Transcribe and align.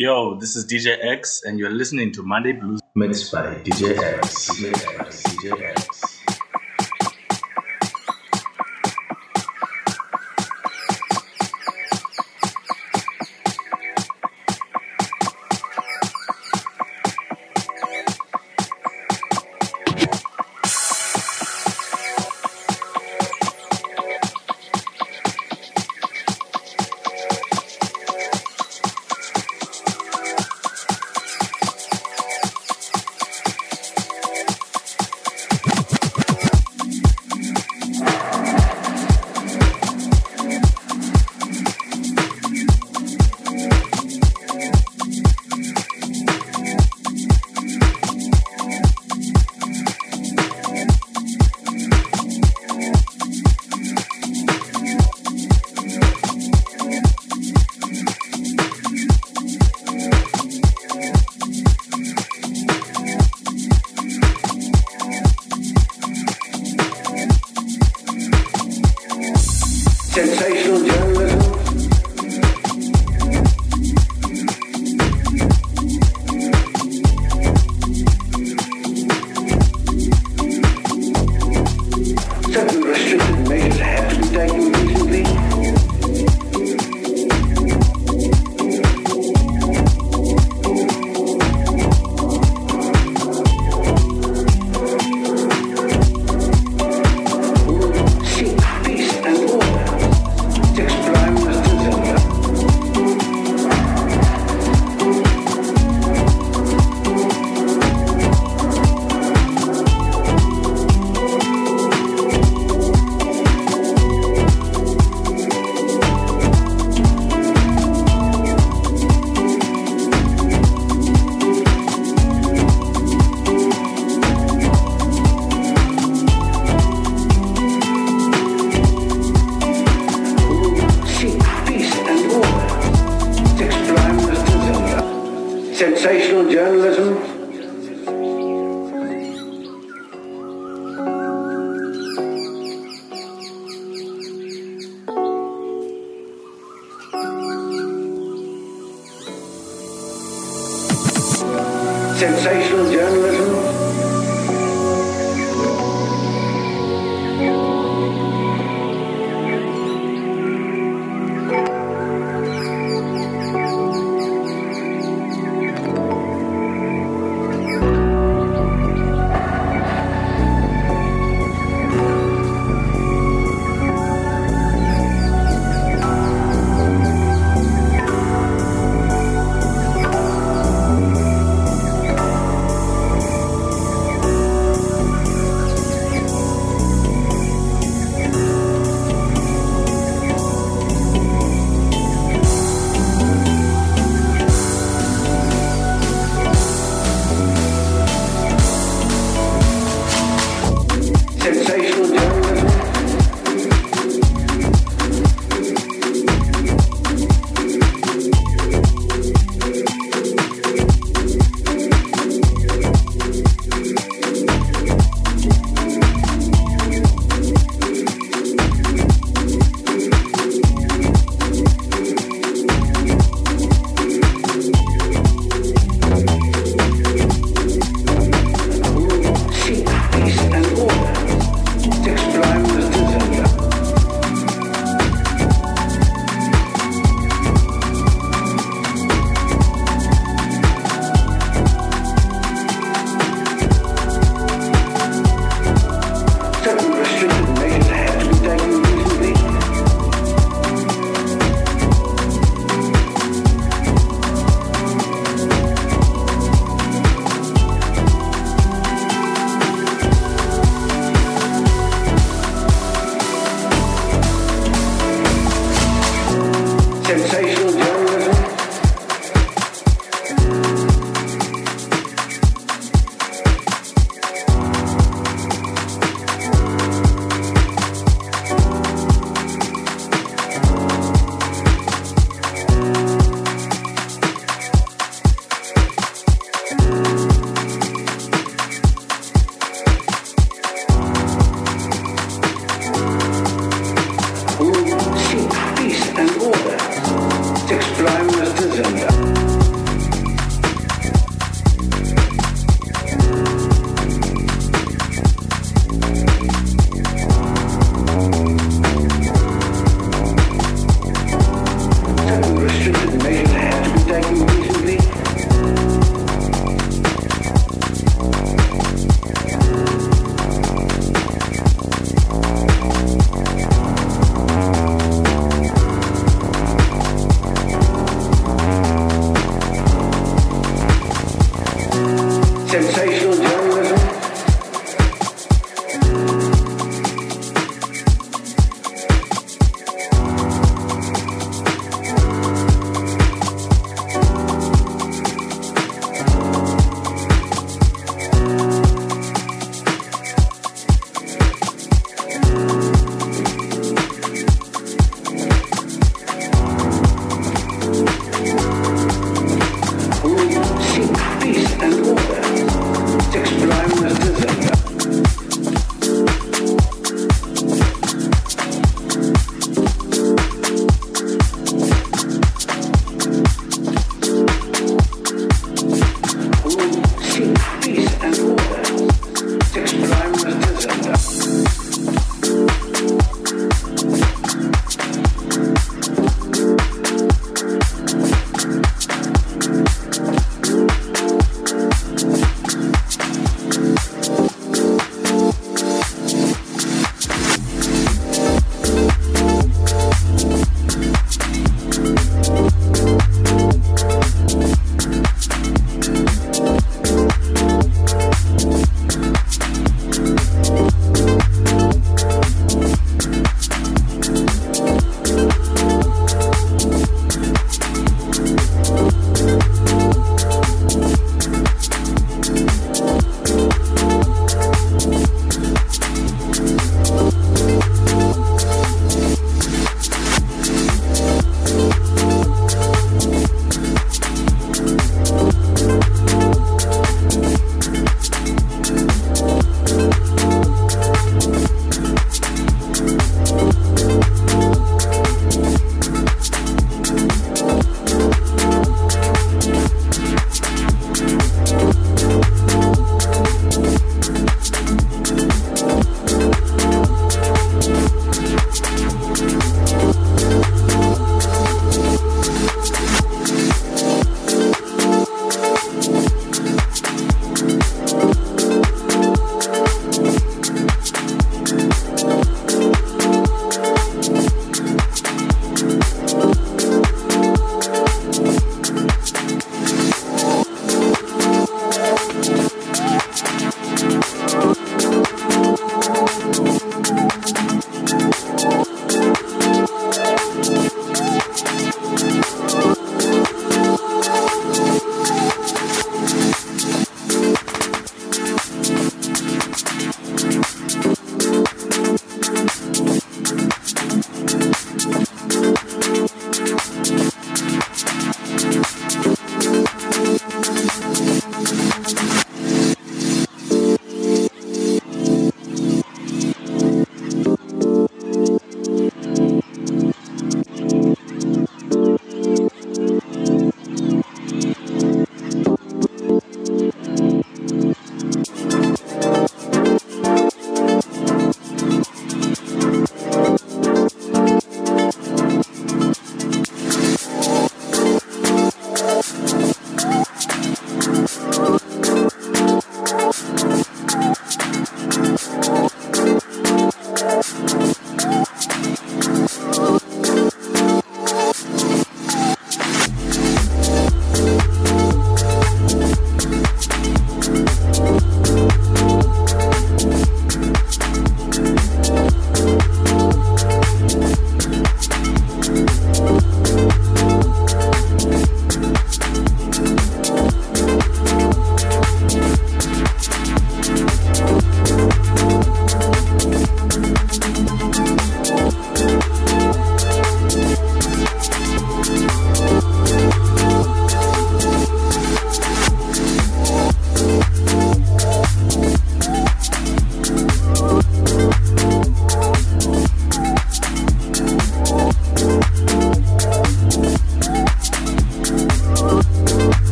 Yo, 0.00 0.34
this 0.34 0.56
is 0.56 0.64
DJ 0.64 0.96
Axe, 1.12 1.42
and 1.44 1.58
you're 1.58 1.68
listening 1.68 2.10
to 2.10 2.22
Monday 2.22 2.52
Blues 2.52 2.80
mixed 2.94 3.30
by 3.30 3.56
DJ 3.56 3.98
Axe. 3.98 4.48
DJ 4.58 4.98
Axe. 4.98 5.22
DJ 5.24 5.74
Axe. 5.76 6.39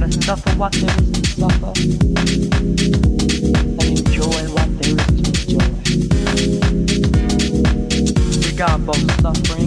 gotta 0.00 0.12
suffer 0.22 0.50
what 0.50 0.72
there 0.74 0.90
is 0.90 1.10
to 1.10 1.26
suffer 1.40 1.72
and 3.80 3.82
enjoy 3.82 4.42
what 4.54 4.68
there 4.78 4.94
is 4.94 5.06
to 5.06 5.22
enjoy. 5.26 5.68
We 8.44 8.50
got 8.56 8.78
both 8.86 9.20
suffering. 9.20 9.57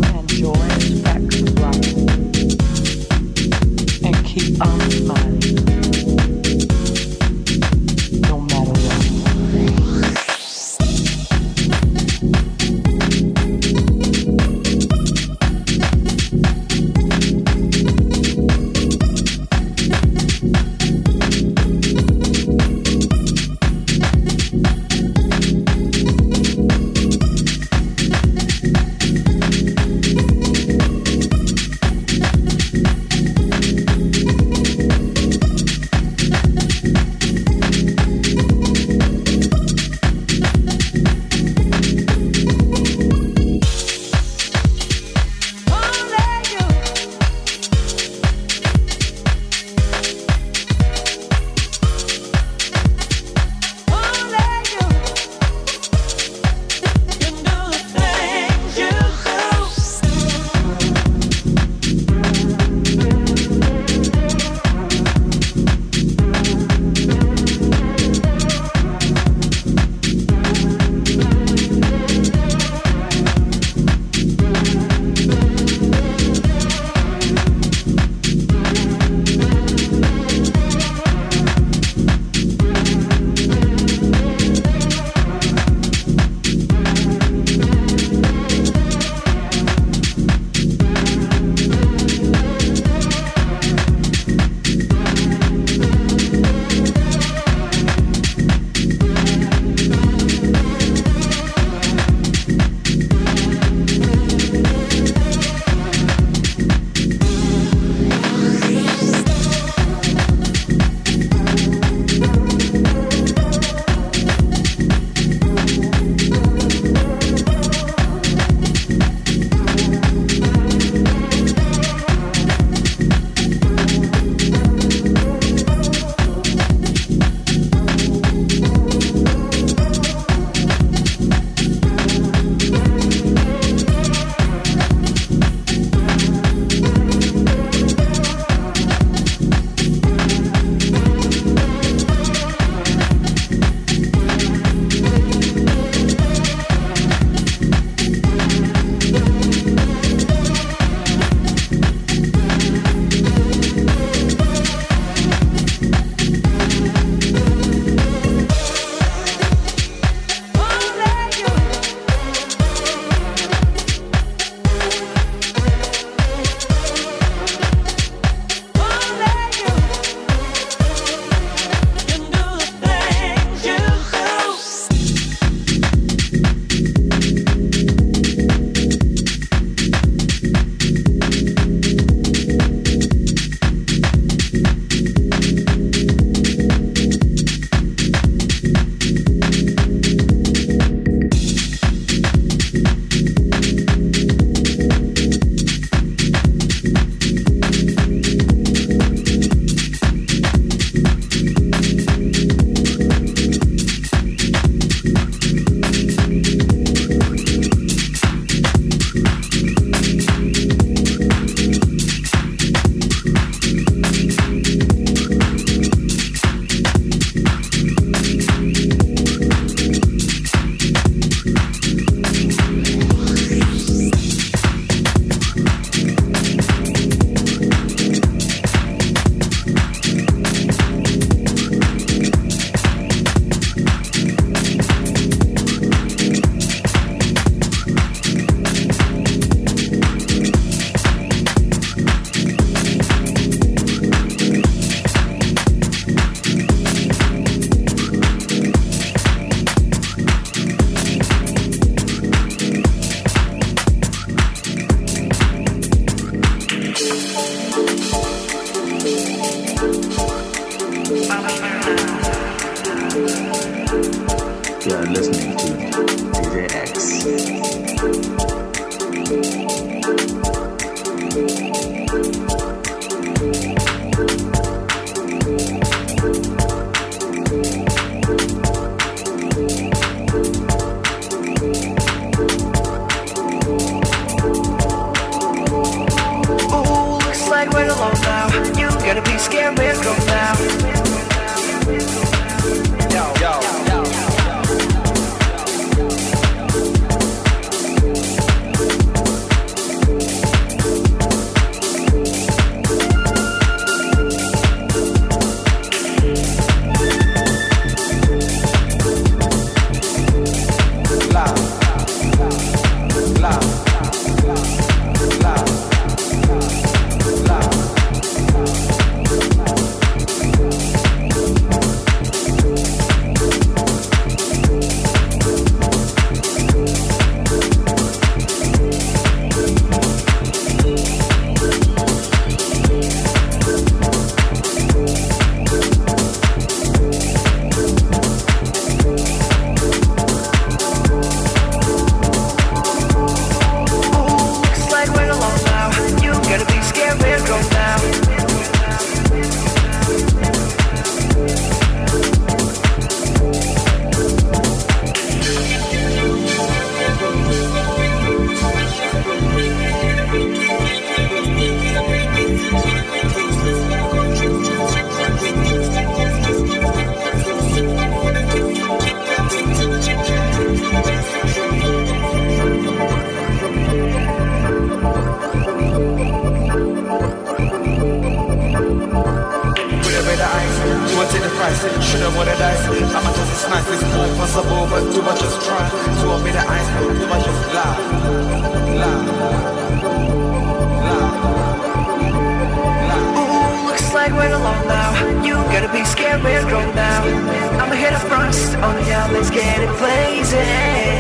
Oh 399.44 399.50
getting 399.50 399.98
blazing. 399.98 401.11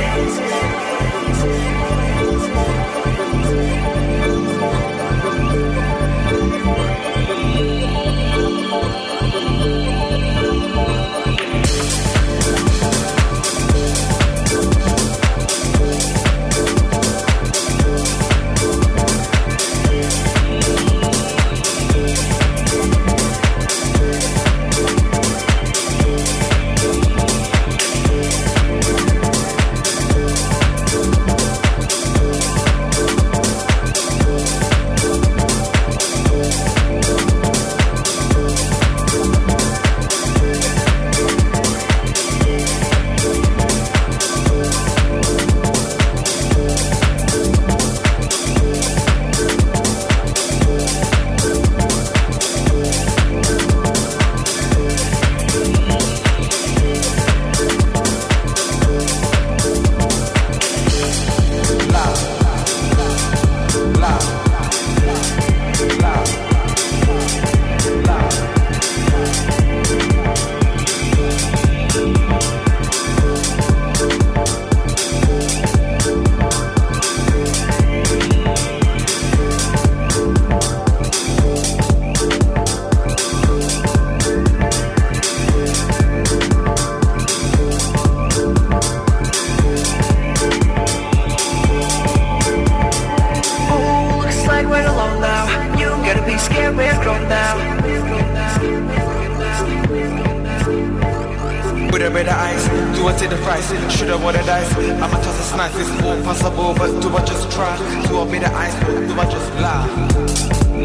With 101.89 102.01
a 102.03 102.09
better 102.11 102.31
eyes, 102.31 102.63
do 102.95 103.07
I 103.07 103.13
take 103.17 103.29
the 103.31 103.37
price? 103.37 103.67
Should 103.95 104.09
I 104.09 104.17
roll 104.21 104.31
the 104.31 104.43
dice? 104.43 104.71
I'ma 104.75 105.17
toss 105.21 105.39
a 105.39 105.43
snipe, 105.43 105.71
it's 105.75 105.89
all 106.03 106.21
possible, 106.23 106.73
but 106.77 107.01
do 107.01 107.09
I 107.15 107.23
just 107.25 107.49
try? 107.51 107.77
Do 108.07 108.19
I 108.19 108.25
beat 108.31 108.41
the 108.41 108.53
eyes? 108.53 108.73
Do 108.85 109.19
I 109.19 109.25
just 109.25 109.51
lie? 109.59 109.87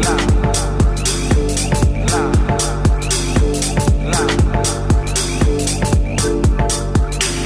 Lie. 0.03 0.27
Lie. 2.11 2.31
Lie. 4.07 4.27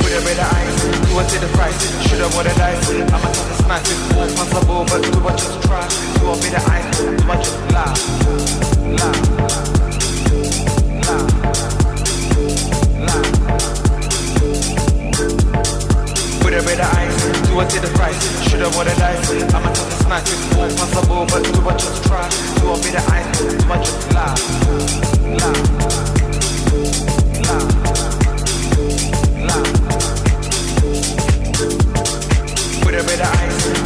With 0.02 0.16
a 0.16 0.22
better 0.26 0.48
eyes, 0.56 0.76
do 1.10 1.18
I 1.18 1.24
take 1.28 1.42
the 1.42 1.50
price? 1.54 1.78
Should 2.08 2.22
I 2.22 2.28
roll 2.34 2.44
the 2.44 2.54
dice? 2.58 2.90
I'ma 2.90 3.30
toss 3.30 3.50
a 3.50 3.64
snipe, 3.64 3.82
it's 3.82 4.14
all 4.16 4.30
possible, 4.38 4.86
but 4.86 5.02
do 5.04 5.28
I 5.28 5.36
just 5.36 5.62
try? 5.64 5.86
Do 6.20 6.30
I 6.30 6.36
be 6.42 6.50
the 6.50 6.62
ice? 6.72 6.98
Do 7.02 7.30
I 7.30 7.36
just 7.38 7.58
lie? 7.74 7.94
Lie. 8.98 9.31
Coulda 16.52 16.68
read 16.68 16.80
the 16.80 16.88
eyes, 17.00 17.16
do 17.48 17.56
I 17.60 17.64
take 17.64 17.80
the 17.82 17.88
price? 17.96 18.20
Should 18.44 18.60
I 18.62 18.70
bought 18.72 18.84
a 18.84 18.92
dice, 19.00 19.32
I'ma 19.56 19.72
talk 19.72 19.88
the 19.88 19.96
smack 20.04 20.28
possible, 20.76 21.26
but 21.32 21.48
do 21.48 21.64
I 21.64 21.72
just 21.80 22.04
try? 22.04 22.28
Do 22.60 22.68
I 22.68 22.76
read 22.76 22.92
the 22.92 23.00
eyes, 23.08 23.40
do 23.40 23.72
I 23.72 23.80
just 23.80 24.12
lie? 24.12 24.36
Lie 25.32 25.48
Lie 27.40 27.72
Lie 32.44 33.00
the 33.00 33.28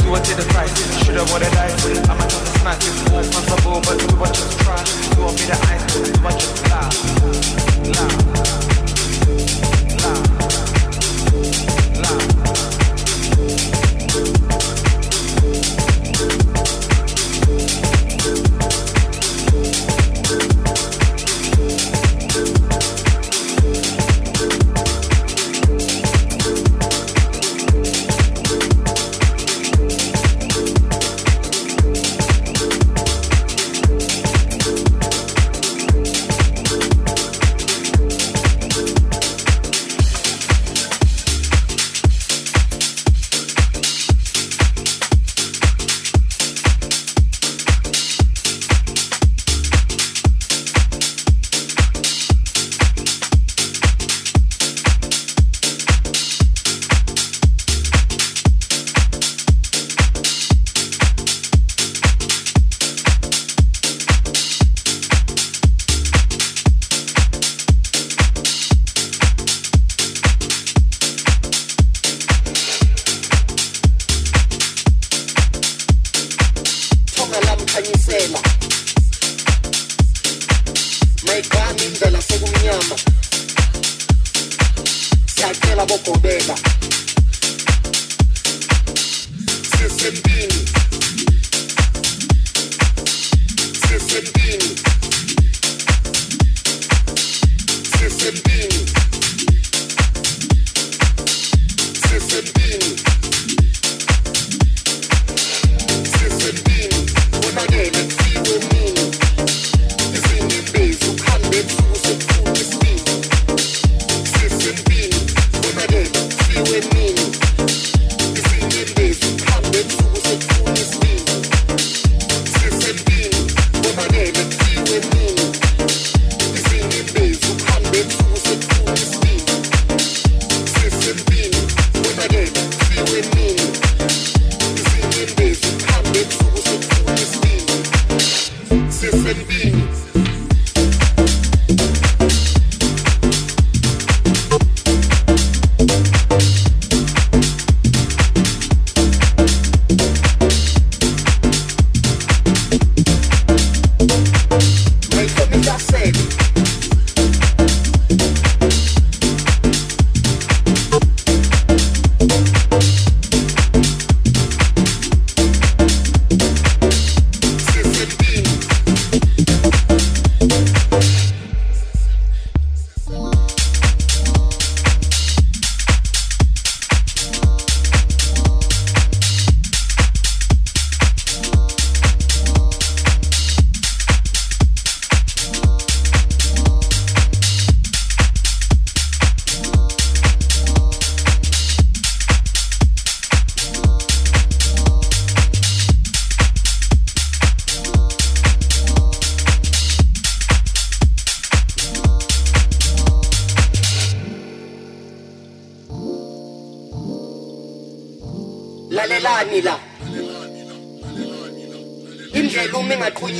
do 0.02 0.10
I 0.10 0.20
take 0.26 0.38
the 0.38 0.46
price? 0.50 0.74
Should 1.06 1.18
I 1.18 1.24
bought 1.30 1.46
a 1.46 1.50
dice, 1.54 1.86
I'ma 2.10 2.26
talk 2.26 2.42
the 2.42 2.50
smack 2.58 2.82
Move 3.14 3.30
possible, 3.30 3.78
but 3.86 4.02
do 4.02 4.10
I 4.18 4.34
just 4.34 4.58
try? 4.62 4.82
Do 5.14 5.22
I 5.22 5.30
read 5.38 5.54
the 5.54 5.58
eyes, 5.70 5.86
do 5.86 6.26
I 6.26 6.32
just 6.34 6.66
lie? 6.66 6.90
Lie 7.94 8.75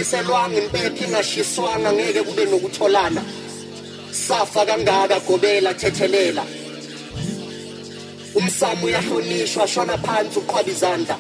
uma 0.06 0.22
ingaqhunyiselwanga 0.22 0.58
impepha 0.62 1.06
ingashiswanga 1.06 1.94
ngeke 1.94 2.24
kube 2.24 2.46
nokutholana. 2.46 3.24
Safa 4.12 4.66
kangaka 4.66 5.20
gobela 5.22 5.74
thethelela. 5.74 6.44
Umsamo 8.36 8.86
uyahlonishwa 8.86 9.68
shona 9.68 9.98
phansi 9.98 10.40
uqhwaba 10.40 10.70
izandla. 10.70 11.18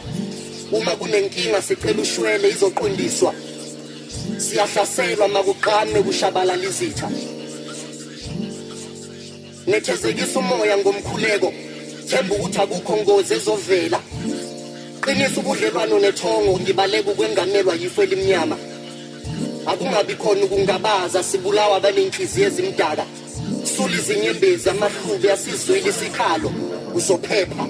Uma 0.71 0.95
kunenkinga 0.95 1.61
sicela 1.61 2.01
ushwele 2.01 2.49
izoqondiswa. 2.49 3.33
Siyahlaselwa 4.38 5.27
makuqame 5.27 6.03
kushabalala 6.03 6.63
izitha. 6.63 7.09
Nethezekisa 9.67 10.39
umoya 10.39 10.77
ngomkhuleko 10.77 11.53
themba 12.07 12.36
ukuthi 12.36 12.59
akukho 12.59 12.97
ngozi 12.97 13.33
ezovela. 13.33 13.99
Qinisa 15.01 15.39
ubudlelwano 15.39 15.99
nethongo 15.99 16.59
ngibaleka 16.59 17.11
ukwengamelwa 17.11 17.75
yifo 17.75 18.03
elimnyama. 18.03 18.57
Akungabi 19.95 20.15
khona 20.15 20.45
ukungabaza 20.45 21.23
sibulawa 21.23 21.79
banenhliziyo 21.79 22.47
ezimdaka. 22.47 23.05
Sula 23.63 23.95
izinyembezi 23.95 24.69
amahlubi 24.69 25.29
asizwile 25.31 25.89
isikhalo 25.89 26.51
uzophepha. 26.93 27.64